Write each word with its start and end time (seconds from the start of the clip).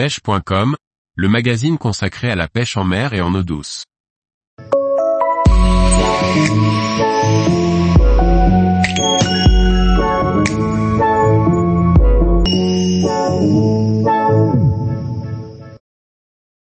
pêche.com, 0.00 0.76
le 1.14 1.28
magazine 1.28 1.76
consacré 1.76 2.30
à 2.30 2.34
la 2.34 2.48
pêche 2.48 2.78
en 2.78 2.84
mer 2.84 3.12
et 3.12 3.20
en 3.20 3.34
eau 3.34 3.42
douce. 3.42 3.84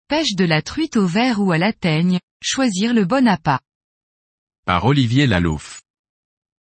Pêche 0.08 0.36
de 0.36 0.46
la 0.46 0.62
truite 0.62 0.96
au 0.96 1.06
verre 1.06 1.42
ou 1.42 1.52
à 1.52 1.58
la 1.58 1.74
teigne, 1.74 2.20
choisir 2.42 2.94
le 2.94 3.04
bon 3.04 3.28
appât. 3.28 3.60
Par 4.66 4.86
Olivier 4.86 5.28
Lalouf. 5.28 5.82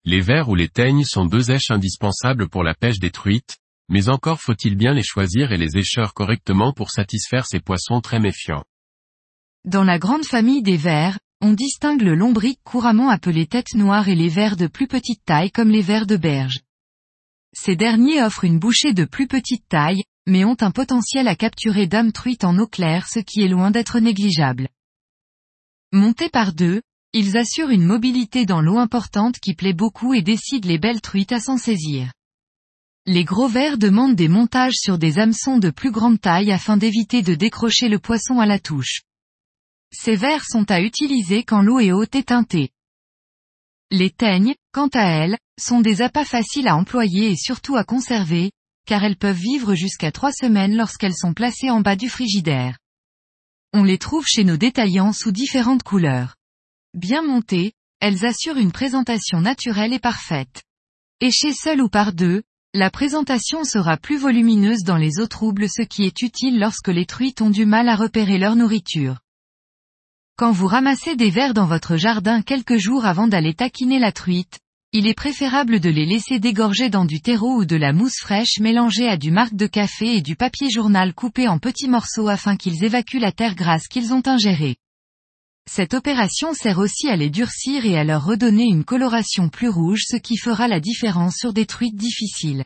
Les 0.06 0.22
vers 0.22 0.48
ou 0.48 0.56
les 0.56 0.70
teignes 0.70 1.04
sont 1.04 1.26
deux 1.26 1.52
éches 1.52 1.70
indispensables 1.70 2.48
pour 2.48 2.64
la 2.64 2.76
pêche 2.76 3.00
des 3.00 3.12
truites, 3.12 3.58
mais 3.92 4.08
encore 4.08 4.42
faut-il 4.42 4.76
bien 4.76 4.94
les 4.94 5.04
choisir 5.04 5.52
et 5.52 5.58
les 5.58 5.78
écheur 5.78 6.14
correctement 6.14 6.72
pour 6.72 6.92
satisfaire 6.92 7.46
ces 7.46 7.60
poissons 7.60 8.00
très 8.00 8.20
méfiants. 8.20 8.64
Dans 9.66 9.84
la 9.84 10.00
grande 10.00 10.24
famille 10.24 10.64
des 10.64 10.78
vers, 10.78 11.20
on 11.42 11.52
distingue 11.52 12.02
le 12.02 12.16
lombric 12.16 12.60
couramment 12.64 13.10
appelé 13.10 13.48
tête 13.48 13.76
noire 13.76 14.08
et 14.08 14.16
les 14.16 14.30
vers 14.30 14.56
de 14.56 14.68
plus 14.68 14.88
petite 14.88 15.26
taille 15.26 15.52
comme 15.52 15.70
les 15.70 15.82
vers 15.82 16.08
de 16.08 16.16
berge. 16.16 16.62
Ces 17.54 17.76
derniers 17.76 18.24
offrent 18.24 18.46
une 18.46 18.60
bouchée 18.60 18.94
de 18.94 19.04
plus 19.04 19.28
petite 19.28 19.68
taille, 19.68 20.04
mais 20.26 20.46
ont 20.46 20.58
un 20.62 20.72
potentiel 20.72 21.28
à 21.28 21.36
capturer 21.36 21.86
d'âmes 21.86 22.14
truites 22.14 22.46
en 22.46 22.58
eau 22.60 22.68
claire 22.68 23.08
ce 23.10 23.20
qui 23.20 23.42
est 23.42 23.50
loin 23.50 23.72
d'être 23.72 24.00
négligeable. 24.00 24.70
Montés 25.92 26.30
par 26.30 26.54
deux, 26.54 26.82
ils 27.12 27.36
assurent 27.36 27.72
une 27.72 27.84
mobilité 27.84 28.46
dans 28.46 28.62
l'eau 28.62 28.78
importante 28.78 29.38
qui 29.40 29.54
plaît 29.54 29.74
beaucoup 29.74 30.14
et 30.14 30.22
décident 30.22 30.70
les 30.70 30.80
belles 30.80 31.02
truites 31.02 31.34
à 31.34 31.42
s'en 31.42 31.58
saisir. 31.58 32.14
Les 33.08 33.24
gros 33.24 33.48
vers 33.48 33.80
demandent 33.80 34.16
des 34.16 34.28
montages 34.28 34.76
sur 34.76 35.00
des 35.00 35.18
hameçons 35.18 35.58
de 35.58 35.72
plus 35.72 35.90
grande 35.90 36.22
taille 36.22 36.52
afin 36.52 36.78
d'éviter 36.78 37.24
de 37.24 37.34
décrocher 37.34 37.90
le 37.90 37.98
poisson 37.98 38.40
à 38.40 38.46
la 38.46 38.60
touche. 38.60 39.02
Ces 39.92 40.16
vers 40.16 40.46
sont 40.46 40.70
à 40.70 40.82
utiliser 40.82 41.44
quand 41.44 41.64
l'eau 41.64 41.80
est 41.80 41.92
haute 41.92 42.14
et 42.14 42.24
teintée. 42.24 42.70
Les 43.90 44.12
teignes, 44.12 44.54
quant 44.72 44.88
à 44.94 45.04
elles, 45.04 45.38
sont 45.60 45.82
des 45.82 46.04
appâts 46.04 46.26
faciles 46.26 46.68
à 46.68 46.78
employer 46.78 47.32
et 47.32 47.36
surtout 47.36 47.76
à 47.76 47.84
conserver, 47.84 48.52
car 48.86 49.04
elles 49.04 49.18
peuvent 49.18 49.36
vivre 49.36 49.74
jusqu'à 49.74 50.12
trois 50.12 50.32
semaines 50.32 50.78
lorsqu'elles 50.78 51.18
sont 51.18 51.34
placées 51.34 51.72
en 51.72 51.82
bas 51.82 51.96
du 51.96 52.08
frigidaire. 52.08 52.78
On 53.74 53.84
les 53.84 53.98
trouve 53.98 54.28
chez 54.28 54.44
nos 54.44 54.58
détaillants 54.58 55.14
sous 55.14 55.32
différentes 55.32 55.84
couleurs. 55.84 56.36
Bien 56.94 57.24
montées, 57.24 57.74
elles 58.00 58.26
assurent 58.26 58.58
une 58.58 58.72
présentation 58.72 59.42
naturelle 59.42 59.94
et 59.94 60.00
parfaite. 60.00 60.64
Échées 61.20 61.54
seules 61.54 61.82
ou 61.82 61.90
par 61.90 62.14
deux, 62.14 62.44
la 62.74 62.90
présentation 62.90 63.66
sera 63.66 63.98
plus 63.98 64.18
volumineuse 64.18 64.84
dans 64.86 64.96
les 64.96 65.20
eaux 65.20 65.28
troubles 65.28 65.68
ce 65.68 65.82
qui 65.82 66.04
est 66.04 66.22
utile 66.22 66.58
lorsque 66.58 66.88
les 66.88 67.06
truites 67.06 67.42
ont 67.42 67.50
du 67.50 67.66
mal 67.66 67.90
à 67.90 67.98
repérer 67.98 68.38
leur 68.38 68.56
nourriture. 68.56 69.18
Quand 70.38 70.54
vous 70.54 70.68
ramassez 70.68 71.18
des 71.18 71.30
vers 71.30 71.54
dans 71.54 71.66
votre 71.66 71.98
jardin 71.98 72.42
quelques 72.42 72.78
jours 72.78 73.06
avant 73.06 73.28
d'aller 73.28 73.54
taquiner 73.54 74.00
la 74.00 74.14
truite, 74.14 74.60
il 74.94 75.06
est 75.06 75.14
préférable 75.14 75.82
de 75.82 75.90
les 75.90 76.06
laisser 76.06 76.40
dégorger 76.40 76.90
dans 76.90 77.04
du 77.04 77.20
terreau 77.20 77.58
ou 77.58 77.66
de 77.66 77.76
la 77.76 77.92
mousse 77.92 78.20
fraîche 78.22 78.60
mélangée 78.62 79.10
à 79.10 79.18
du 79.18 79.32
marc 79.32 79.54
de 79.54 79.68
café 79.68 80.16
et 80.16 80.22
du 80.22 80.38
papier 80.38 80.70
journal 80.70 81.14
coupé 81.14 81.50
en 81.50 81.60
petits 81.60 81.90
morceaux 81.90 82.30
afin 82.30 82.56
qu'ils 82.56 82.86
évacuent 82.86 83.20
la 83.20 83.34
terre 83.34 83.56
grasse 83.56 83.90
qu'ils 83.90 84.14
ont 84.14 84.24
ingérée. 84.26 84.78
Cette 85.70 85.94
opération 85.94 86.54
sert 86.54 86.80
aussi 86.80 87.08
à 87.08 87.16
les 87.16 87.30
durcir 87.30 87.86
et 87.86 87.98
à 87.98 88.04
leur 88.04 88.26
redonner 88.26 88.66
une 88.66 88.84
coloration 88.84 89.50
plus 89.50 89.70
rouge 89.70 90.04
ce 90.08 90.18
qui 90.18 90.38
fera 90.38 90.68
la 90.68 90.80
différence 90.80 91.36
sur 91.38 91.54
des 91.54 91.66
truites 91.66 91.96
difficiles. 91.96 92.66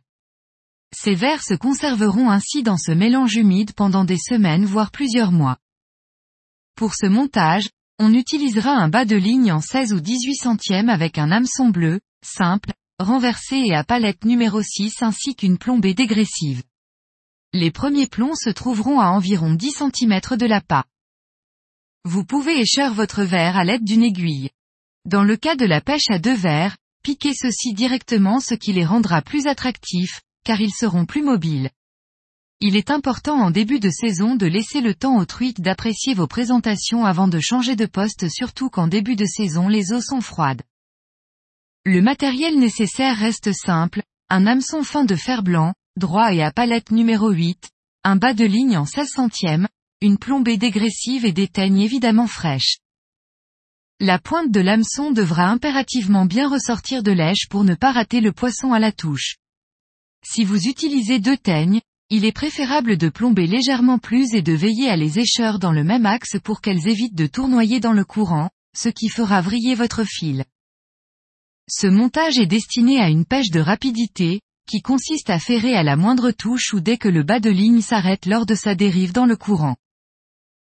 Ces 0.95 1.13
vers 1.13 1.43
se 1.43 1.53
conserveront 1.53 2.29
ainsi 2.29 2.63
dans 2.63 2.77
ce 2.77 2.91
mélange 2.91 3.35
humide 3.35 3.73
pendant 3.73 4.05
des 4.05 4.17
semaines 4.17 4.65
voire 4.65 4.91
plusieurs 4.91 5.31
mois. 5.31 5.57
Pour 6.75 6.95
ce 6.95 7.05
montage, 7.05 7.69
on 7.99 8.13
utilisera 8.13 8.71
un 8.71 8.89
bas 8.89 9.05
de 9.05 9.15
ligne 9.15 9.51
en 9.51 9.61
16 9.61 9.93
ou 9.93 9.99
18 9.99 10.35
centièmes 10.35 10.89
avec 10.89 11.17
un 11.17 11.31
hameçon 11.31 11.69
bleu, 11.69 11.99
simple, 12.25 12.73
renversé 12.99 13.57
et 13.57 13.75
à 13.75 13.83
palette 13.83 14.25
numéro 14.25 14.61
6 14.61 15.01
ainsi 15.01 15.35
qu'une 15.35 15.57
plombée 15.57 15.93
dégressive. 15.93 16.63
Les 17.53 17.71
premiers 17.71 18.07
plombs 18.07 18.35
se 18.35 18.49
trouveront 18.49 18.99
à 18.99 19.07
environ 19.07 19.53
10 19.53 19.71
cm 19.71 20.19
de 20.37 20.45
l'appât. 20.45 20.85
Vous 22.07 22.23
pouvez 22.23 22.59
écheur 22.59 22.93
votre 22.93 23.23
verre 23.23 23.57
à 23.57 23.63
l'aide 23.63 23.83
d'une 23.83 24.03
aiguille. 24.03 24.51
Dans 25.05 25.23
le 25.23 25.37
cas 25.37 25.55
de 25.55 25.65
la 25.65 25.81
pêche 25.81 26.11
à 26.11 26.19
deux 26.19 26.35
verres, 26.35 26.77
piquez 27.01 27.33
ceci 27.33 27.73
directement 27.73 28.39
ce 28.39 28.53
qui 28.53 28.73
les 28.73 28.85
rendra 28.85 29.23
plus 29.23 29.47
attractifs, 29.47 30.21
car 30.43 30.61
ils 30.61 30.71
seront 30.71 31.07
plus 31.07 31.23
mobiles. 31.23 31.71
Il 32.61 32.75
est 32.75 32.91
important 32.91 33.41
en 33.41 33.49
début 33.49 33.79
de 33.79 33.89
saison 33.89 34.35
de 34.35 34.45
laisser 34.45 34.81
le 34.81 34.93
temps 34.93 35.17
aux 35.17 35.25
truites 35.25 35.61
d'apprécier 35.61 36.13
vos 36.13 36.27
présentations 36.27 37.05
avant 37.05 37.27
de 37.27 37.39
changer 37.39 37.75
de 37.75 37.87
poste 37.87 38.29
surtout 38.29 38.69
qu'en 38.69 38.85
début 38.85 39.15
de 39.15 39.25
saison 39.25 39.67
les 39.67 39.91
eaux 39.91 40.01
sont 40.01 40.21
froides. 40.21 40.61
Le 41.85 42.03
matériel 42.03 42.59
nécessaire 42.59 43.17
reste 43.17 43.51
simple, 43.51 44.03
un 44.29 44.45
hameçon 44.45 44.83
fin 44.83 45.05
de 45.05 45.15
fer 45.15 45.41
blanc, 45.41 45.73
droit 45.97 46.31
et 46.31 46.43
à 46.43 46.51
palette 46.51 46.91
numéro 46.91 47.31
8, 47.31 47.67
un 48.03 48.15
bas 48.15 48.35
de 48.35 48.45
ligne 48.45 48.77
en 48.77 48.85
16 48.85 49.09
centièmes, 49.09 49.67
une 50.01 50.17
plombée 50.17 50.57
dégressive 50.57 51.25
et 51.25 51.31
des 51.31 51.47
teignes 51.47 51.79
évidemment 51.79 52.27
fraîches. 52.27 52.77
La 53.99 54.19
pointe 54.19 54.51
de 54.51 54.59
l'hameçon 54.59 55.11
devra 55.11 55.47
impérativement 55.47 56.25
bien 56.25 56.49
ressortir 56.49 57.01
de 57.01 57.11
l'èche 57.11 57.47
pour 57.49 57.63
ne 57.63 57.75
pas 57.75 57.93
rater 57.93 58.19
le 58.19 58.33
poisson 58.33 58.73
à 58.73 58.79
la 58.79 58.91
touche. 58.91 59.37
Si 60.25 60.43
vous 60.43 60.67
utilisez 60.67 61.19
deux 61.19 61.37
teignes, 61.37 61.81
il 62.09 62.25
est 62.25 62.31
préférable 62.31 62.97
de 62.97 63.09
plomber 63.09 63.47
légèrement 63.47 63.97
plus 63.97 64.33
et 64.33 64.41
de 64.41 64.53
veiller 64.53 64.89
à 64.89 64.97
les 64.97 65.17
écheurs 65.17 65.59
dans 65.59 65.71
le 65.71 65.83
même 65.83 66.05
axe 66.05 66.37
pour 66.43 66.61
qu'elles 66.61 66.87
évitent 66.87 67.15
de 67.15 67.27
tournoyer 67.27 67.79
dans 67.79 67.93
le 67.93 68.03
courant, 68.03 68.49
ce 68.75 68.89
qui 68.89 69.07
fera 69.07 69.41
vriller 69.41 69.75
votre 69.75 70.03
fil. 70.03 70.43
Ce 71.69 71.87
montage 71.87 72.37
est 72.37 72.45
destiné 72.45 72.99
à 72.99 73.09
une 73.09 73.25
pêche 73.25 73.49
de 73.49 73.59
rapidité, 73.59 74.41
qui 74.67 74.81
consiste 74.81 75.29
à 75.29 75.39
ferrer 75.39 75.75
à 75.75 75.83
la 75.83 75.95
moindre 75.95 76.31
touche 76.31 76.73
ou 76.73 76.79
dès 76.79 76.97
que 76.97 77.07
le 77.07 77.23
bas 77.23 77.39
de 77.39 77.49
ligne 77.49 77.81
s'arrête 77.81 78.25
lors 78.25 78.45
de 78.45 78.55
sa 78.55 78.75
dérive 78.75 79.13
dans 79.13 79.25
le 79.25 79.35
courant. 79.35 79.75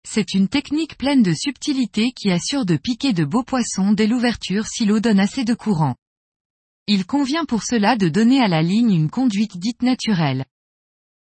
C'est 0.07 0.33
une 0.33 0.47
technique 0.47 0.97
pleine 0.97 1.23
de 1.23 1.33
subtilité 1.33 2.11
qui 2.11 2.31
assure 2.31 2.65
de 2.65 2.77
piquer 2.77 3.13
de 3.13 3.25
beaux 3.25 3.43
poissons 3.43 3.91
dès 3.91 4.07
l'ouverture 4.07 4.65
si 4.65 4.85
l'eau 4.85 4.99
donne 4.99 5.19
assez 5.19 5.43
de 5.43 5.53
courant. 5.53 5.95
Il 6.87 7.05
convient 7.05 7.45
pour 7.45 7.63
cela 7.63 7.95
de 7.95 8.09
donner 8.09 8.41
à 8.41 8.47
la 8.47 8.61
ligne 8.61 8.91
une 8.91 9.09
conduite 9.09 9.57
dite 9.57 9.83
naturelle. 9.83 10.45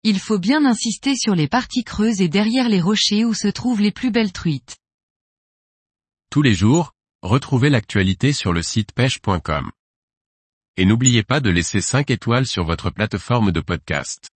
Il 0.04 0.20
faut 0.20 0.40
bien 0.40 0.66
insister 0.66 1.16
sur 1.16 1.34
les 1.34 1.48
parties 1.48 1.84
creuses 1.84 2.22
et 2.22 2.28
derrière 2.28 2.70
les 2.70 2.82
rochers 2.82 3.26
où 3.26 3.34
se 3.34 3.48
trouvent 3.48 3.82
les 3.82 3.92
plus 3.92 4.12
belles 4.12 4.34
truites. 4.34 4.78
Tous 6.30 6.42
les 6.42 6.54
jours, 6.54 6.92
retrouvez 7.22 7.70
l'actualité 7.70 8.34
sur 8.34 8.52
le 8.52 8.62
site 8.62 8.92
pêche.com. 8.92 9.72
Et 10.78 10.86
n'oubliez 10.86 11.24
pas 11.24 11.40
de 11.40 11.50
laisser 11.50 11.80
5 11.80 12.12
étoiles 12.12 12.46
sur 12.46 12.66
votre 12.66 12.90
plateforme 12.90 13.52
de 13.52 13.62
podcast. 13.62 14.30